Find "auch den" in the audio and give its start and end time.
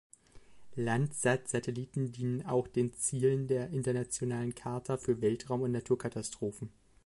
2.43-2.91